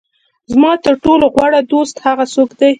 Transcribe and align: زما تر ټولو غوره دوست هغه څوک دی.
زما 0.51 0.71
تر 0.85 0.93
ټولو 1.03 1.25
غوره 1.35 1.61
دوست 1.71 1.95
هغه 2.05 2.25
څوک 2.33 2.49
دی. 2.59 2.69